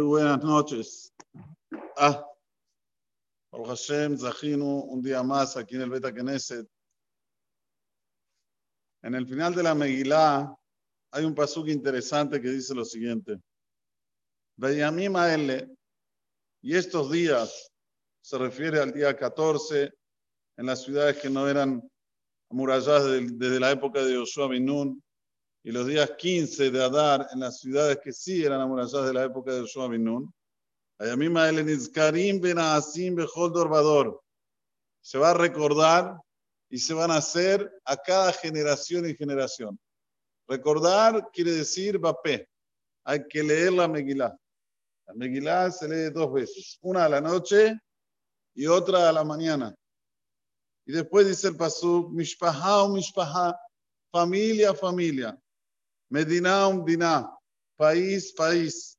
[0.00, 1.14] Muy buenas noches.
[1.96, 2.28] Ah,
[3.48, 6.66] por Hashem, Zahinu, un día más aquí en el Beta Knesset.
[9.02, 10.52] En el final de la Megilá
[11.12, 13.38] hay un pasuk interesante que dice lo siguiente.
[14.56, 15.76] Veyamim L.
[16.62, 17.70] Y estos días
[18.20, 19.92] se refiere al día 14
[20.56, 21.88] en las ciudades que no eran
[22.50, 23.04] amuralladas
[23.38, 25.00] desde la época de Joshua Binun
[25.66, 29.24] y los días 15 de Adar en las ciudades que sí eran amuralladas de la
[29.24, 30.30] época de Joshua Binun.
[35.00, 36.18] Se va a recordar
[36.68, 39.80] y se van a hacer a cada generación y generación.
[40.46, 42.46] Recordar quiere decir Bapé.
[43.02, 44.38] Hay que leer la Megilá.
[45.06, 47.78] La Megilá se lee dos veces, una a la noche
[48.54, 49.74] y otra a la mañana.
[50.84, 53.58] Y después dice el pasuk, Mishpaha o Mishpaha,
[54.10, 55.38] familia, familia.
[56.14, 57.28] Medina, Medina,
[57.76, 58.96] país, país.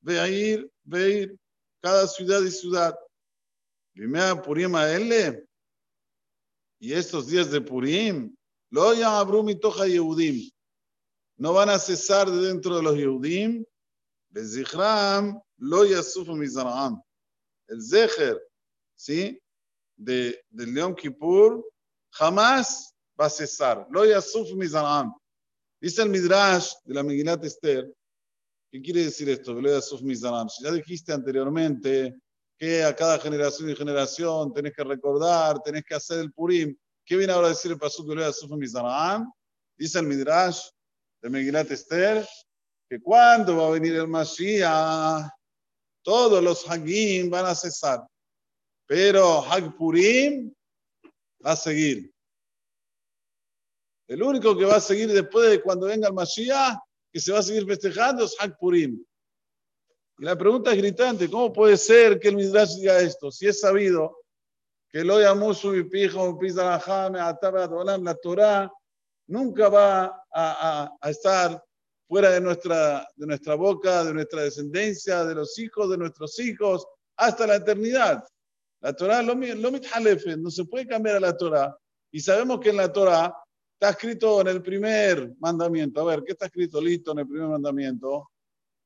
[0.00, 1.38] Veir, Veir,
[1.82, 2.98] cada ciudad y ciudad.
[3.92, 5.46] Primera Purim a él.
[6.78, 8.34] Y estos días de Purim,
[8.70, 10.50] lo abrum y toja Yehudim.
[11.36, 13.62] No van a cesar de dentro de los Yehudim.
[14.30, 17.02] Bezichram, lo yasuf mizar'am.
[17.68, 18.40] El Zecher,
[18.96, 19.38] ¿sí?
[19.94, 21.62] De, del Yom Kippur,
[22.12, 23.86] jamás va a cesar.
[23.90, 25.14] Lo yasuf mizar'am.
[25.84, 27.94] Dice el Midrash de la Megilat Esther,
[28.72, 29.54] ¿qué quiere decir esto?
[29.60, 32.16] Ya dijiste anteriormente
[32.56, 37.18] que a cada generación y generación tenés que recordar, tenés que hacer el Purim, ¿qué
[37.18, 39.30] viene ahora a decir el Pasuk de Suf Mizaram?
[39.76, 40.70] Dice el Midrash
[41.20, 42.26] de Megilat Esther,
[42.88, 45.28] que cuando va a venir el Mashiach,
[46.02, 48.06] todos los Hagim van a cesar,
[48.86, 50.50] pero Hag Purim
[51.44, 52.13] va a seguir.
[54.06, 56.78] El único que va a seguir después de cuando venga el Mashiach,
[57.12, 58.56] que se va a seguir festejando, es Hak.
[60.18, 63.30] Y la pregunta es gritante, ¿cómo puede ser que el Midrash diga esto?
[63.30, 64.18] Si es sabido
[64.90, 68.72] que lo llamó su pijo, la Torah
[69.26, 71.64] nunca va a, a, a, estar
[72.06, 76.86] fuera de nuestra, de nuestra boca, de nuestra descendencia, de los hijos de nuestros hijos,
[77.16, 78.22] hasta la eternidad.
[78.80, 81.76] La Torah lo no se puede cambiar a la Torah.
[82.12, 83.34] Y sabemos que en la Torah
[83.74, 86.00] Está escrito en el primer mandamiento.
[86.00, 88.30] A ver, ¿qué está escrito listo en el primer mandamiento?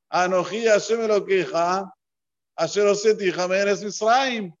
[0.09, 0.65] Anoji
[0.97, 1.93] me lo queja.
[2.57, 4.53] Jameres Israel.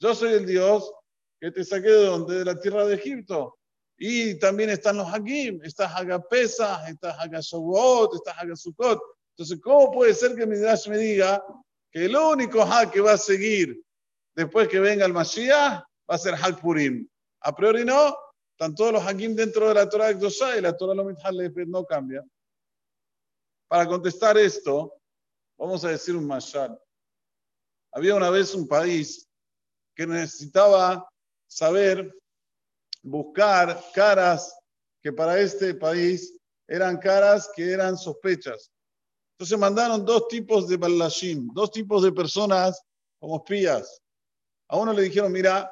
[0.00, 0.92] Yo soy el Dios
[1.40, 2.38] que te saqué de donde?
[2.38, 3.58] De la tierra de Egipto.
[3.98, 9.00] Y también están los Hakim, está Hagapesa, está Hagashavuot, está Hagasukot.
[9.30, 11.42] Entonces, ¿cómo puede ser que Midrash me diga
[11.90, 13.80] que el único Hag que va a seguir
[14.34, 17.06] después que venga el Mashiach va a ser Hag Purim?
[17.40, 18.16] A priori no,
[18.58, 22.24] están los hakim dentro de la Torah de y la Torah no cambia.
[23.68, 24.94] Para contestar esto,
[25.58, 26.80] vamos a decir un mashal.
[27.92, 29.28] Había una vez un país
[29.94, 31.06] que necesitaba
[31.46, 32.10] saber,
[33.02, 34.58] buscar caras
[35.02, 36.34] que para este país
[36.66, 38.72] eran caras que eran sospechas.
[39.32, 42.80] Entonces mandaron dos tipos de balashim, dos tipos de personas
[43.20, 44.00] como espías.
[44.68, 45.70] A uno le dijeron, mira,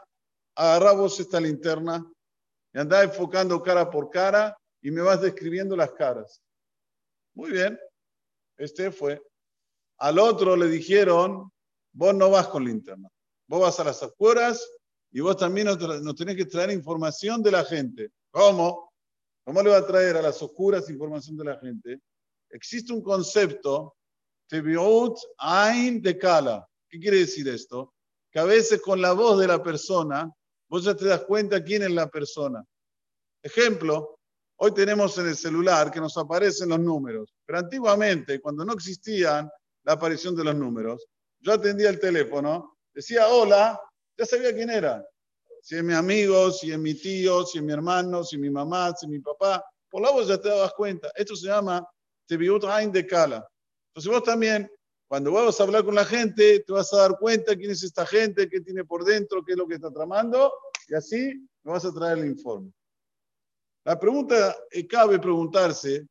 [0.54, 2.06] agarra vos esta linterna,
[2.74, 6.42] y andaba enfocando cara por cara y me vas describiendo las caras.
[7.34, 7.78] Muy bien,
[8.56, 9.22] este fue.
[9.98, 11.50] Al otro le dijeron,
[11.92, 13.08] vos no vas con linterna,
[13.46, 14.68] vos vas a las afueras
[15.12, 18.10] y vos también nos, tenés que traer información de la gente.
[18.32, 18.92] ¿Cómo?
[19.44, 22.00] ¿Cómo le va a traer a las oscuras información de la gente?
[22.50, 23.94] Existe un concepto,
[24.48, 26.68] Tebiot Ain de Kala.
[26.88, 27.94] ¿Qué quiere decir esto?
[28.32, 30.28] Que a veces con la voz de la persona
[30.74, 32.66] vos ya te das cuenta quién es la persona.
[33.40, 34.18] Ejemplo,
[34.56, 39.48] hoy tenemos en el celular que nos aparecen los números, pero antiguamente, cuando no existían
[39.84, 41.06] la aparición de los números,
[41.38, 43.80] yo atendía el teléfono, decía hola,
[44.18, 45.06] ya sabía quién era.
[45.62, 48.50] Si es mi amigo, si es mi tío, si es mi hermano, si es mi
[48.50, 49.64] mamá, si es mi papá.
[49.88, 51.08] Por la voz ya te dabas cuenta.
[51.14, 51.86] Esto se llama
[52.26, 53.46] Tebiut Hain de Kala.
[53.90, 54.68] Entonces vos también
[55.08, 58.06] cuando vas a hablar con la gente, te vas a dar cuenta quién es esta
[58.06, 60.52] gente, qué tiene por dentro, qué es lo que está tramando,
[60.88, 62.72] y así me vas a traer el informe.
[63.84, 66.06] La pregunta, eh, cabe preguntarse,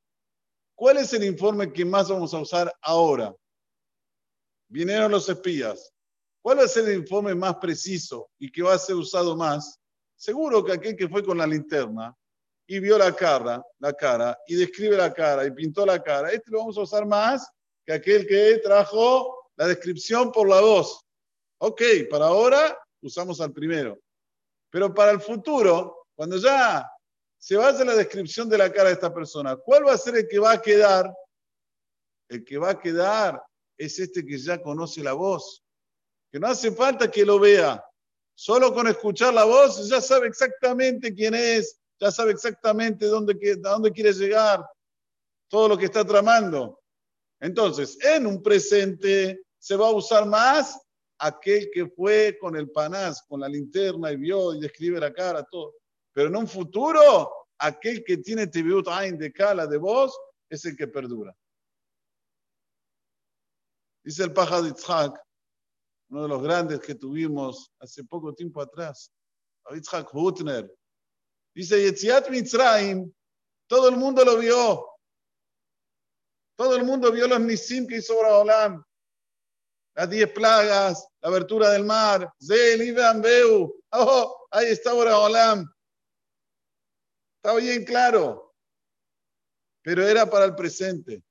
[0.76, 3.36] ¿cuál es el informe que más vamos a usar ahora?
[4.70, 5.92] Vinieron los espías.
[6.42, 9.80] ¿Cuál va a ser el informe más preciso y que va a ser usado más?
[10.16, 12.16] Seguro que aquel que fue con la linterna
[12.68, 16.52] y vio la cara, la cara, y describe la cara y pintó la cara, este
[16.52, 17.50] lo vamos a usar más
[17.86, 21.04] que aquel que trajo la descripción por la voz.
[21.60, 24.00] Ok, para ahora usamos al primero.
[24.70, 26.90] Pero para el futuro, cuando ya
[27.38, 29.98] se va a hacer la descripción de la cara de esta persona, ¿cuál va a
[29.98, 31.14] ser el que va a quedar?
[32.30, 33.42] El que va a quedar
[33.78, 35.64] es este que ya conoce la voz,
[36.32, 37.84] que no hace falta que lo vea,
[38.34, 43.34] solo con escuchar la voz ya sabe exactamente quién es, ya sabe exactamente dónde,
[43.64, 44.66] a dónde quiere llegar,
[45.50, 46.83] todo lo que está tramando.
[47.44, 50.80] Entonces, en un presente se va a usar más
[51.18, 55.44] aquel que fue con el panás, con la linterna y vio y describe la cara,
[55.44, 55.74] todo.
[56.14, 60.18] Pero en un futuro, aquel que tiene tibiut ain de cala de voz
[60.50, 61.36] es el que perdura.
[64.06, 65.22] Dice el Paja de Itzhak,
[66.12, 69.12] uno de los grandes que tuvimos hace poco tiempo atrás,
[69.70, 70.74] Itzhak Hutner.
[71.54, 73.12] Dice, Yetziat Mitzrayim,
[73.68, 74.93] todo el mundo lo vio.
[76.64, 78.82] Todo el mundo vio los nisim que hizo Olam.
[79.96, 82.34] Las diez plagas, la abertura del mar.
[82.40, 83.84] Zel, Beu.
[83.92, 85.70] Oh, ahí está Olam.
[87.36, 88.56] Está bien claro.
[89.82, 91.22] Pero era para el presente.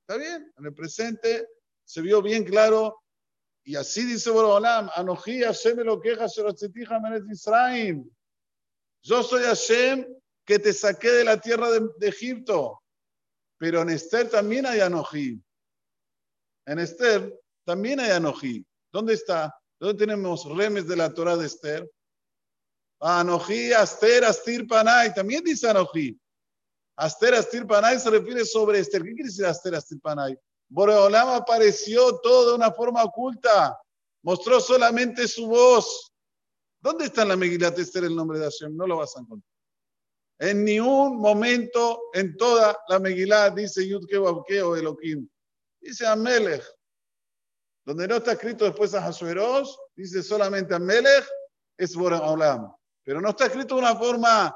[0.00, 0.50] ¿Está bien?
[0.56, 1.46] En el presente
[1.84, 3.02] se vio bien claro.
[3.62, 6.24] Y así dice Borolam, Anoji Hashem lo queja
[7.30, 8.10] Israel.
[9.02, 10.06] Yo soy Hashem
[10.46, 12.79] que te saqué de la tierra de, de Egipto.
[13.60, 15.38] Pero en Esther también hay Anoji.
[16.64, 18.66] En Esther también hay Anoji.
[18.90, 19.54] ¿Dónde está?
[19.78, 21.86] ¿Dónde tenemos remes de la Torah de Esther?
[23.00, 25.12] Anoji, Aster, Astir, Panay.
[25.12, 26.18] También dice Anoji.
[26.96, 29.02] Aster, Astir, Panay se refiere sobre Esther.
[29.02, 30.34] ¿Qué quiere decir Aster, Astir, Panay?
[30.70, 33.78] Boreolam apareció todo de una forma oculta.
[34.22, 36.10] Mostró solamente su voz.
[36.80, 38.74] ¿Dónde está en la Megilat Esther el nombre de Hashem?
[38.74, 39.50] No lo vas a encontrar.
[40.38, 45.28] En ni un momento en toda la Megilá dice Yudke o Elohim.
[45.80, 46.64] Dice Amelech.
[47.84, 51.26] Donde no está escrito después a Hasueros, dice solamente Amelech,
[51.76, 52.72] es Olam.
[53.02, 54.54] Pero no está escrito de una forma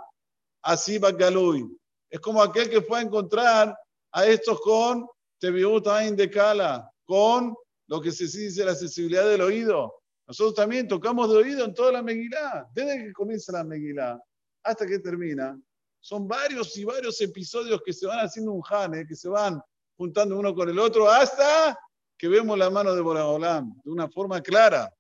[0.63, 1.67] así, Bagalui.
[2.11, 3.77] Es como aquel que fue a encontrar
[4.13, 5.07] a estos con
[5.41, 7.55] Tebiut de Kala, con
[7.89, 10.03] lo que se dice la sensibilidad del oído.
[10.27, 14.23] Nosotros también tocamos de oído en toda la Megilá, desde que comienza la Megilá
[14.63, 15.59] hasta que termina.
[16.05, 19.59] Son varios y varios episodios que se van haciendo un jane, que se van
[19.97, 21.79] juntando uno con el otro hasta
[22.19, 24.93] que vemos la mano de Boraholam de una forma clara,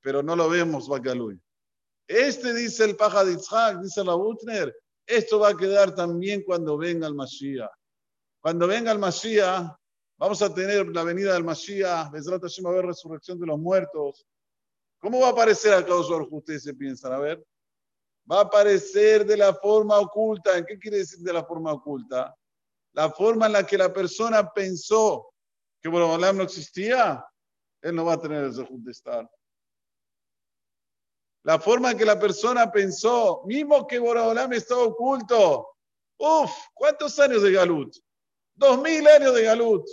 [0.00, 1.40] pero no lo vemos Bacalui.
[2.08, 4.76] Este dice el paja de Itzhak, dice la Butner,
[5.06, 7.70] esto va a quedar también cuando venga el Mashiach.
[8.40, 9.76] Cuando venga el Mashiach,
[10.18, 14.26] vamos a tener la venida del Mashiach, Besrat Hashem a haber resurrección de los muertos.
[14.98, 17.46] ¿Cómo va a aparecer acá Ustedes se piensan, a ver
[18.30, 20.64] va a aparecer de la forma oculta.
[20.64, 22.34] ¿Qué quiere decir de la forma oculta?
[22.92, 25.32] La forma en la que la persona pensó
[25.80, 27.24] que Borobalam no existía,
[27.80, 29.30] él no va a tener el Zehut de estar.
[31.44, 35.68] La forma en que la persona pensó, mismo que Borobalam está oculto.
[36.18, 37.96] Uf, ¿cuántos años de Galut?
[38.54, 39.86] Dos mil años de Galut.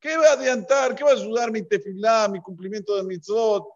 [0.00, 0.94] ¿Qué va a adiantar?
[0.94, 3.68] ¿Qué va a ayudar mi tefilá, mi cumplimiento de mitzvot?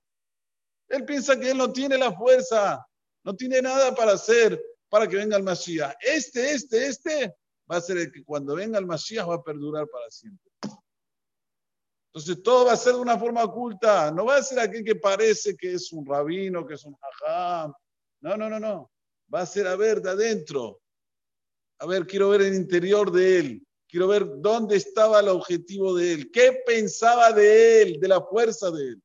[0.88, 2.84] Él piensa que él no tiene la fuerza
[3.24, 5.96] no tiene nada para hacer para que venga el Mashiach.
[6.00, 7.34] Este, este, este
[7.70, 10.50] va a ser el que cuando venga el Mashiach va a perdurar para siempre.
[12.08, 14.10] Entonces todo va a ser de una forma oculta.
[14.10, 17.72] No va a ser aquel que parece que es un rabino, que es un jajam.
[18.20, 18.90] No, no, no, no.
[19.32, 20.80] Va a ser a ver de adentro.
[21.78, 23.66] A ver, quiero ver el interior de él.
[23.86, 26.30] Quiero ver dónde estaba el objetivo de él.
[26.30, 29.02] ¿Qué pensaba de él, de la fuerza de él?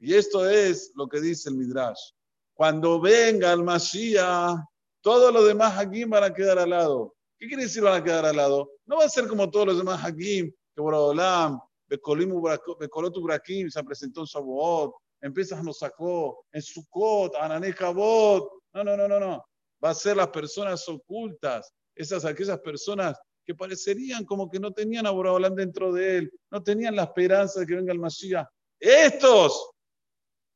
[0.00, 2.12] Y esto es lo que dice el Midrash.
[2.58, 4.58] Cuando venga el Mashiach,
[5.00, 7.14] todos los demás Hakim van a quedar al lado.
[7.38, 8.72] ¿Qué quiere decir van a quedar al lado?
[8.84, 14.22] No va a ser como todos los demás Hakim, que Boraholam, Bekolotu Brakim se presentó
[14.22, 19.44] en Shavuot, en Pesach nos sacó, en Sukkot, Anané No, no, no, no, no.
[19.84, 25.06] Va a ser las personas ocultas, esas aquellas personas que parecerían como que no tenían
[25.06, 28.48] a Boraholam dentro de él, no tenían la esperanza de que venga el Mashiach.
[28.80, 29.70] Estos,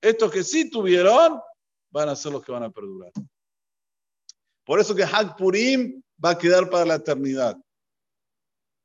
[0.00, 1.40] estos que sí tuvieron,
[1.92, 3.12] van a ser los que van a perdurar.
[4.64, 7.56] Por eso que Hak Purim va a quedar para la eternidad.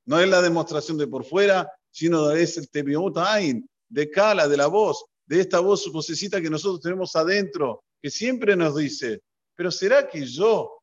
[0.06, 4.58] No es la demostración de por fuera, sino es el Tebiot Ain, de Kala, de
[4.58, 9.22] la voz, de esta voz vocecita que nosotros tenemos adentro, que siempre nos dice,
[9.56, 10.82] pero ¿será que yo,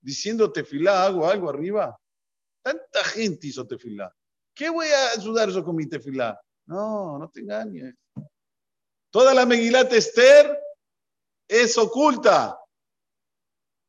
[0.00, 1.96] diciendo tefilá, hago algo arriba?
[2.62, 4.14] Tanta gente hizo tefilá.
[4.54, 6.40] ¿Qué voy a ayudar yo con mi tefilá?
[6.66, 7.94] No, no te engañes.
[9.10, 10.58] Toda la Megilat Esther
[11.48, 12.58] es oculta.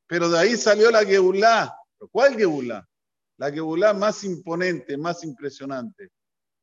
[0.07, 1.75] Pero de ahí salió la Geulá.
[2.11, 2.87] ¿Cuál Geulá?
[3.37, 6.09] La Geulá más imponente, más impresionante.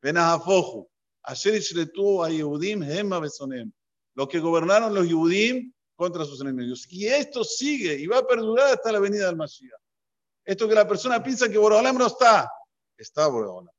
[0.01, 0.87] Benahafoju.
[1.23, 1.61] Ayer
[1.93, 3.71] tuvo a Yehudim, Hema Besonem.
[4.15, 6.85] Lo que gobernaron los Yehudim contra sus enemigos.
[6.89, 9.71] Y esto sigue y va a perdurar hasta la venida del Mashiach.
[10.45, 12.51] Esto que la persona piensa que Borolam no está,
[12.97, 13.73] está Borolam.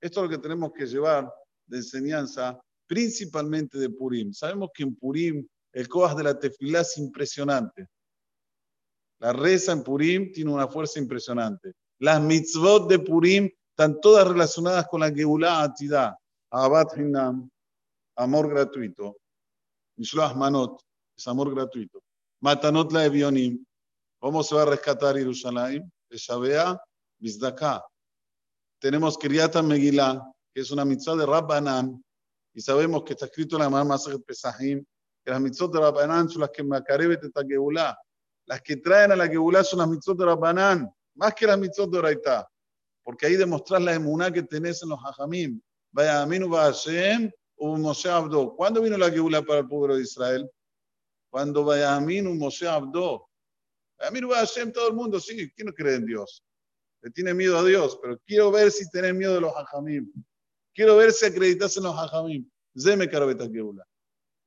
[0.00, 1.30] Esto es lo que tenemos que llevar
[1.66, 4.32] de enseñanza, principalmente de Purim.
[4.32, 7.86] Sabemos que en Purim el coas de la tefilá es impresionante.
[9.20, 11.72] La reza en Purim tiene una fuerza impresionante.
[11.98, 16.18] Las mitzvot de Purim están todas relacionadas con la Geulah Atidá.
[16.50, 17.48] Abad Hinam,
[18.16, 19.16] amor gratuito.
[19.96, 20.80] Mishloach Manot,
[21.16, 22.02] es amor gratuito.
[22.40, 23.64] Matanot la Evionim.
[24.18, 25.90] ¿Cómo se va a rescatar Jerusalén?
[26.10, 26.80] Shabea,
[27.18, 27.84] Bizdaká.
[28.80, 30.20] Tenemos Kiryat Megillah,
[30.52, 32.02] que es una mitzvah de Rabbanan,
[32.52, 33.96] y sabemos que está escrito en la Mamá
[34.26, 34.84] Pesahim,
[35.24, 37.96] que las mitzvot de Rabbanan son las que Makarebet et Geulah.
[38.46, 41.90] Las que traen a la Geulah son las mitzvot de Rabbanan, más que las mitzvot
[41.90, 42.48] de Oraitá.
[43.02, 45.60] Porque ahí demostrás la emuná que tenés en los hajamim.
[45.92, 48.54] Vaya Aminu Hashem o Moshe Abdo.
[48.54, 50.50] ¿Cuándo vino la Geulah para el pueblo de Israel?
[51.30, 53.26] Cuando vaya Aminu Moshe Abdo.
[53.98, 56.42] Aminu Hashem, todo el mundo, sí, ¿quién no cree en Dios?
[57.02, 60.10] Le tiene miedo a Dios, pero quiero ver si tenés miedo de los hajamim.
[60.74, 62.48] Quiero ver si acreditas en los hajamim.
[62.78, 63.84] Zeme carabeta Geulah.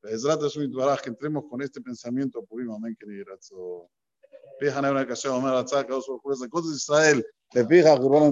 [0.05, 3.81] בעזרת השם יתברך, que entremos con este pensamiento, פורים, אמן כן יהי רצון.
[4.61, 7.21] פיך נאמר הקשה, אומר הצעה, הקדוש ברוך הוא, זה קודש ישראל,
[7.57, 8.27] לפיך ריבונו